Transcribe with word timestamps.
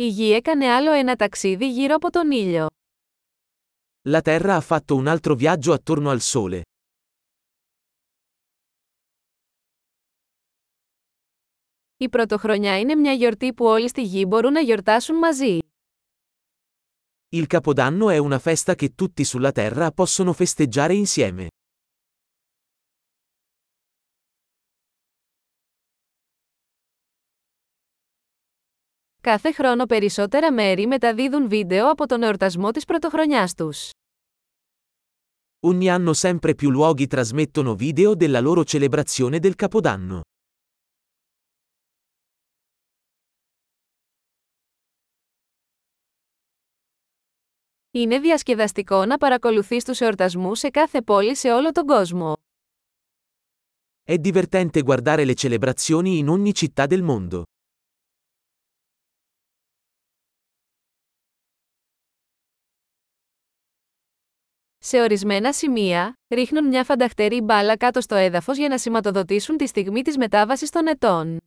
Η 0.00 0.08
Γη 0.08 0.32
έκανε 0.32 0.66
άλλο 0.66 0.92
ένα 0.92 1.16
ταξίδι 1.16 1.70
γύρω 1.70 1.94
από 1.94 2.10
τον 2.10 2.30
ήλιο. 2.30 2.66
La 4.08 4.20
Terra 4.20 4.54
ha 4.56 4.60
fatto 4.60 4.94
un 4.94 5.06
altro 5.06 5.34
viaggio 5.34 5.72
attorno 5.72 6.10
al 6.10 6.20
Sole. 6.20 6.60
Η 11.96 12.08
Πρωτοχρονιά 12.08 12.78
είναι 12.78 12.94
μια 12.94 13.12
γιορτή 13.12 13.54
που 13.54 13.64
όλοι 13.64 13.88
στη 13.88 14.02
Γη 14.02 14.24
μπορούν 14.28 14.52
να 14.52 14.60
γιορτάσουν 14.60 15.16
μαζί. 15.16 15.58
Il 17.28 17.46
Capodanno 17.46 18.10
è 18.10 18.18
una 18.18 18.38
festa 18.38 18.74
che 18.74 18.94
tutti 18.94 19.24
sulla 19.24 19.52
Terra 19.52 19.90
possono 19.90 20.32
festeggiare 20.32 20.94
insieme. 20.94 21.48
Κάθε 29.21 29.51
χρόνο 29.51 29.85
περισσότερα 29.85 30.53
μέρη 30.53 30.87
μεταδίδουν 30.87 31.49
βίντεο 31.49 31.89
από 31.89 32.05
τον 32.07 32.23
εορτασμό 32.23 32.71
της 32.71 32.85
πρωτοχρονιάς 32.85 33.53
τους. 33.53 33.89
Ogni 35.65 35.89
anno 35.89 36.13
sempre 36.13 36.55
più 36.55 36.69
luoghi 36.69 37.07
trasmettono 37.07 37.75
video 37.75 38.15
della 38.15 38.39
loro 38.39 38.63
celebrazione 38.63 39.39
del 39.39 39.55
Capodanno. 39.55 40.21
Είναι 47.91 48.19
διασκεδαστικό 48.19 49.05
να 49.05 49.17
παρακολουθείς 49.17 49.83
τους 49.83 49.99
εορτασμούς 49.99 50.59
σε 50.59 50.69
κάθε 50.69 51.01
πόλη 51.01 51.35
σε 51.35 51.51
όλο 51.51 51.71
τον 51.71 51.85
κόσμο. 51.85 52.33
È 54.03 54.17
divertente 54.17 54.81
guardare 54.81 55.25
le 55.25 55.33
celebrazioni 55.33 56.17
in 56.17 56.27
ogni 56.29 56.53
città 56.53 56.85
del 56.87 57.03
mondo. 57.03 57.43
Σε 64.90 65.00
ορισμένα 65.00 65.52
σημεία, 65.52 66.18
ρίχνουν 66.28 66.66
μια 66.66 66.84
φανταχτερή 66.84 67.40
μπάλα 67.40 67.76
κάτω 67.76 68.00
στο 68.00 68.14
έδαφος 68.14 68.56
για 68.56 68.68
να 68.68 68.78
σηματοδοτήσουν 68.78 69.56
τη 69.56 69.66
στιγμή 69.66 70.02
της 70.02 70.16
μετάβασης 70.16 70.70
των 70.70 70.86
ετών. 70.86 71.38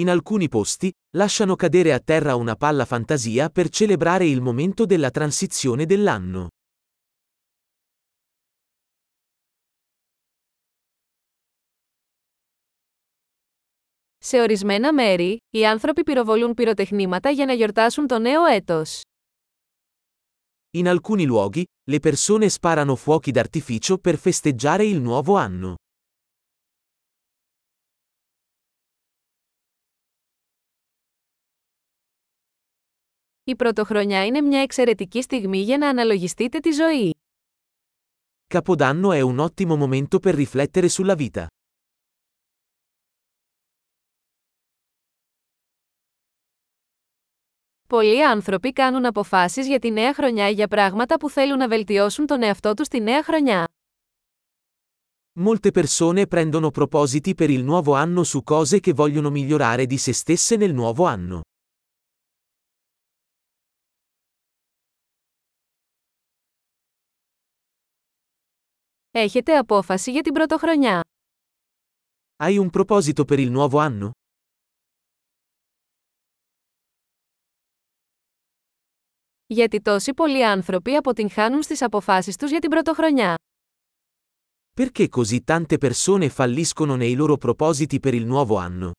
In 0.00 0.08
alcuni 0.08 0.48
posti, 0.48 0.90
lasciano 1.16 1.56
cadere 1.56 1.92
a 1.92 2.00
terra 2.00 2.34
una 2.34 2.54
palla 2.56 2.84
fantasia 2.84 3.48
per 3.48 3.68
celebrare 3.68 4.26
il 4.26 4.40
momento 4.40 4.84
della 4.84 5.10
transizione 5.10 5.86
dell'anno. 5.86 6.46
Σε 14.18 14.40
ορισμένα 14.40 14.92
μέρη, 14.92 15.36
οι 15.50 15.66
άνθρωποι 15.66 16.02
πυροβολούν 16.02 16.54
πυροτεχνήματα 16.54 17.30
για 17.30 17.46
να 17.46 17.52
γιορτάσουν 17.52 18.06
το 18.06 18.18
νέο 18.18 18.44
έτος. 18.44 19.00
In 20.77 20.87
alcuni 20.87 21.25
luoghi, 21.25 21.65
le 21.89 21.99
persone 21.99 22.49
sparano 22.49 22.95
fuochi 22.95 23.31
d'artificio 23.31 23.97
per 23.97 24.17
festeggiare 24.17 24.85
il 24.85 25.01
nuovo 25.01 25.35
anno. 25.35 25.75
Η 33.43 33.55
πρωτοχρονιά 33.55 34.25
είναι 34.25 34.41
μια 34.41 34.61
εξαιρετική 34.61 35.21
στιγμή 35.21 35.57
για 35.61 35.77
να 35.77 35.89
αναλογιστείτε 35.89 36.59
τη 36.59 36.71
ζωή. 36.71 37.15
Capodanno 38.53 39.11
è 39.11 39.21
un 39.21 39.39
ottimo 39.39 39.75
momento 39.75 40.19
per 40.19 40.35
riflettere 40.35 40.89
sulla 40.89 41.15
vita. 41.15 41.47
Πολλοί 47.92 48.24
άνθρωποι 48.24 48.72
κάνουν 48.72 49.06
αποφάσεις 49.06 49.66
για 49.66 49.78
τη 49.78 49.90
νέα 49.90 50.14
χρονιά 50.14 50.48
για 50.48 50.68
πράγματα 50.68 51.16
που 51.16 51.30
θέλουν 51.30 51.58
να 51.58 51.68
βελτιώσουν 51.68 52.26
τον 52.26 52.42
εαυτό 52.42 52.74
τους 52.74 52.88
τη 52.88 53.00
νέα 53.00 53.22
χρονιά. 53.22 53.68
Molte 55.40 55.70
persone 55.70 56.26
prendono 56.26 56.70
propositi 56.70 57.34
per 57.34 57.50
il 57.50 57.62
nuovo 57.64 57.94
anno 57.94 58.22
su 58.22 58.42
cose 58.42 58.80
che 58.80 58.92
vogliono 58.92 59.30
migliorare 59.30 59.86
di 59.86 59.98
se 59.98 60.12
stesse 60.12 60.56
nel 60.56 60.74
nuovo 60.74 61.04
anno. 61.06 61.40
Έχετε 69.10 69.56
απόφαση 69.56 70.10
για 70.10 70.22
την 70.22 70.32
πρωτοχρονιά. 70.32 71.00
Hai 72.36 72.58
un 72.58 72.70
proposito 72.70 73.24
per 73.24 73.38
il 73.38 73.50
nuovo 73.50 73.78
anno? 73.78 74.10
Γιατί 79.52 79.80
τόσοι 79.80 80.14
πολλοί 80.14 80.46
άνθρωποι 80.46 80.94
αποτυγχάνουν 80.94 81.62
στις 81.62 81.82
αποφάσεις 81.82 82.36
τους 82.36 82.50
για 82.50 82.58
την 82.58 82.70
πρωτοχρονιά. 82.70 83.34
Perché 84.80 85.08
così 85.08 85.44
tante 85.44 85.76
persone 85.78 86.28
falliscono 86.28 86.96
nei 86.96 87.14
loro 87.14 87.36
propositi 87.36 88.00
per 88.00 88.14
il 88.14 88.26
nuovo 88.26 88.56
anno? 88.56 88.90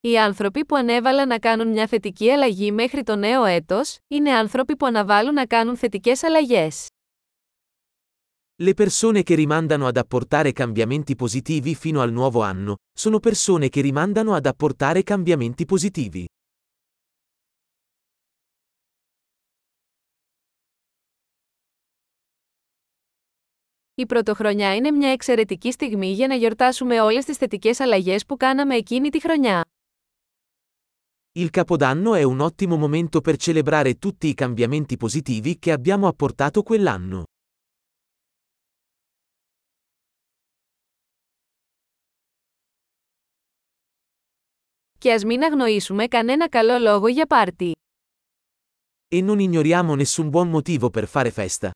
Οι 0.00 0.18
άνθρωποι 0.18 0.64
που 0.64 0.76
ανέβαλαν 0.76 1.28
να 1.28 1.38
κάνουν 1.38 1.68
μια 1.68 1.86
θετική 1.86 2.30
αλλαγή 2.30 2.72
μέχρι 2.72 3.02
το 3.02 3.16
νέο 3.16 3.44
έτος, 3.44 3.98
είναι 4.08 4.30
άνθρωποι 4.30 4.76
που 4.76 4.86
αναβάλουν 4.86 5.34
να 5.34 5.46
κάνουν 5.46 5.76
θετικές 5.76 6.22
αλλαγές. 6.22 6.86
Le 8.61 8.73
persone 8.73 9.21
che 9.21 9.35
rimandano 9.35 9.85
ad 9.85 9.97
apportare 9.97 10.51
cambiamenti 10.51 11.15
positivi 11.15 11.75
fino 11.75 12.01
al 12.01 12.11
nuovo 12.11 12.41
anno, 12.41 12.77
sono 12.91 13.19
persone 13.19 13.69
che 13.69 13.81
rimandano 13.81 14.33
ad 14.33 14.45
apportare 14.45 15.03
cambiamenti 15.03 15.65
positivi. 15.65 16.25
Η 23.99 24.05
πρωτοχρονιά 24.05 24.75
είναι 24.75 24.91
μια 24.91 25.09
εξαιρετική 25.09 25.71
στιγμή 25.71 26.11
για 26.11 26.27
να 26.27 26.35
γιορτάσουμε 26.35 27.01
όλες 27.01 27.25
τις 27.25 27.37
θετικές 27.37 27.79
αλλαγές 27.79 28.25
που 28.25 28.37
κάναμε 28.37 28.75
εκείνη 28.75 29.09
τη 29.09 29.21
χρονιά. 29.21 29.61
Il 31.39 31.49
Capodanno 31.49 32.15
è 32.15 32.23
un 32.23 32.39
ottimo 32.39 32.75
momento 32.77 33.21
per 33.21 33.37
celebrare 33.37 33.99
tutti 33.99 34.27
i 34.27 34.33
cambiamenti 34.33 34.97
positivi 34.97 35.59
che 35.59 35.71
abbiamo 35.71 36.07
apportato 36.07 36.63
quell'anno. 36.63 37.23
Και 45.02 45.12
ας 45.12 45.24
μην 45.24 45.42
αγνοήσουμε 45.42 46.06
κανένα 46.06 46.48
καλό 46.48 46.78
λόγο 46.78 47.08
για 47.08 47.26
πάρτι. 47.26 47.72
E 49.14 49.22
non 49.22 49.38
ignoriamo 49.40 49.94
nessun 49.96 50.30
buon 50.30 50.48
motivo 50.50 50.90
per 50.90 51.06
fare 51.06 51.30
festa. 51.30 51.70